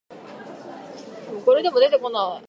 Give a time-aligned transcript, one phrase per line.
[0.09, 2.39] 今日は空がきれいだね。